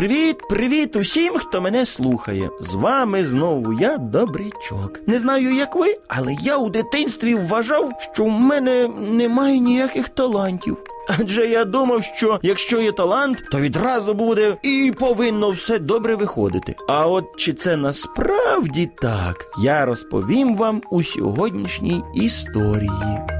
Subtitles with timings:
[0.00, 2.50] Привіт, привіт усім, хто мене слухає.
[2.60, 5.00] З вами знову я, Добрячок.
[5.06, 10.76] Не знаю, як ви, але я у дитинстві вважав, що в мене немає ніяких талантів.
[11.08, 16.74] Адже я думав, що якщо є талант, то відразу буде і повинно все добре виходити.
[16.88, 23.39] А от чи це насправді так, я розповім вам у сьогоднішній історії.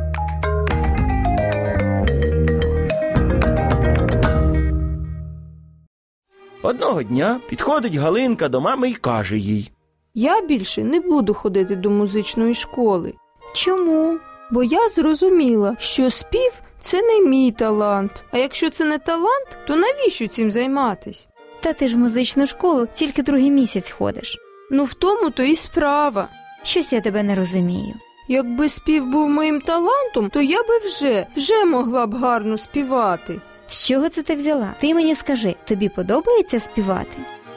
[6.62, 9.70] Одного дня підходить Галинка до мами і каже їй:
[10.14, 13.14] Я більше не буду ходити до музичної школи.
[13.54, 14.18] Чому?
[14.50, 18.24] Бо я зрозуміла, що спів це не мій талант.
[18.30, 21.28] А якщо це не талант, то навіщо цим займатись?
[21.60, 24.38] Та ти ж в музичну школу тільки другий місяць ходиш.
[24.70, 26.28] Ну в тому то і справа.
[26.62, 27.94] Щось я тебе не розумію.
[28.28, 33.40] Якби спів був моїм талантом, то я би вже, вже могла б гарно співати.
[33.70, 34.74] З чого це ти взяла?
[34.80, 37.16] Ти мені скажи, тобі подобається співати?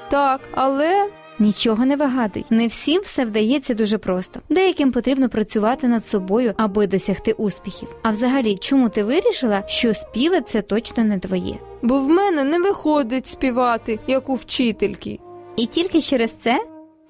[0.10, 2.46] Так, але Нічого не вигадуй.
[2.50, 4.40] Не всім все вдається дуже просто.
[4.50, 7.90] Деяким потрібно працювати над собою, аби досягти успіхів.
[8.04, 11.56] А взагалі, чому ти вирішила, що співи це точно не твоє?
[11.84, 15.20] бо в мене не виходить співати, як у вчительки.
[15.56, 16.66] І тільки через це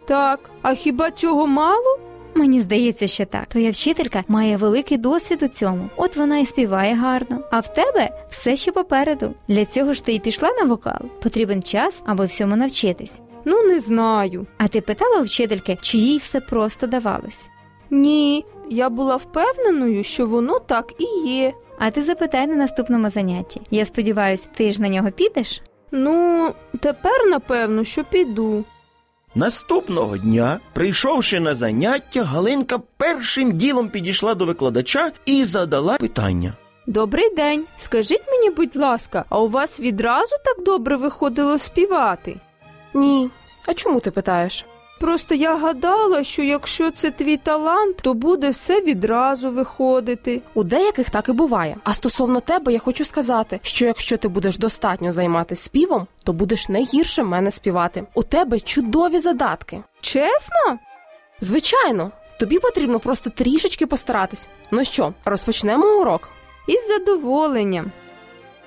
[0.05, 1.99] Так, а хіба цього мало?
[2.35, 3.45] Мені здається, що так.
[3.45, 5.89] Твоя вчителька має великий досвід у цьому.
[5.95, 7.39] От вона і співає гарно.
[7.51, 9.33] А в тебе все ще попереду.
[9.47, 10.99] Для цього ж ти і пішла на вокал.
[11.23, 13.21] Потрібен час, аби всьому навчитись.
[13.45, 14.47] Ну, не знаю.
[14.57, 17.49] А ти питала у вчительки, чи їй все просто давалось?
[17.89, 21.53] Ні, я була впевненою, що воно так і є.
[21.79, 23.61] А ти запитай на наступному занятті.
[23.71, 25.61] Я сподіваюся, ти ж на нього підеш?
[25.91, 28.63] Ну, тепер напевно, що піду.
[29.35, 36.53] Наступного дня, прийшовши на заняття, Галинка першим ділом підійшла до викладача і задала питання.
[36.87, 37.65] Добрий день.
[37.77, 42.35] Скажіть мені, будь ласка, а у вас відразу так добре виходило співати?
[42.93, 43.29] Ні.
[43.65, 44.65] А чому ти питаєш?
[44.99, 50.41] Просто я гадала, що якщо це твій талант, то буде все відразу виходити.
[50.53, 51.75] У деяких так і буває.
[51.84, 56.69] А стосовно тебе, я хочу сказати, що якщо ти будеш достатньо займатися співом, то будеш
[56.69, 58.03] не гірше мене співати.
[58.13, 59.84] У тебе чудові задатки.
[60.01, 60.79] Чесно?
[61.41, 64.47] Звичайно, тобі потрібно просто трішечки постаратись.
[64.72, 66.29] Ну що, розпочнемо урок.
[66.67, 67.91] Із задоволенням.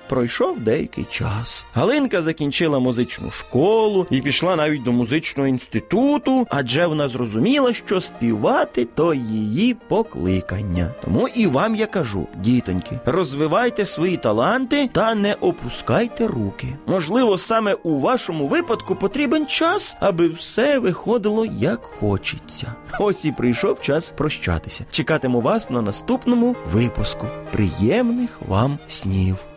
[0.09, 1.65] Пройшов деякий час.
[1.73, 8.85] Галинка закінчила музичну школу і пішла навіть до музичного інституту, адже вона зрозуміла, що співати
[8.85, 10.91] то її покликання.
[11.03, 16.67] Тому і вам я кажу, дітоньки, розвивайте свої таланти та не опускайте руки.
[16.85, 22.73] Можливо, саме у вашому випадку потрібен час, аби все виходило як хочеться.
[22.99, 24.85] Ось і прийшов час прощатися.
[24.91, 27.27] Чекатиму вас на наступному випуску.
[27.51, 29.56] Приємних вам снів!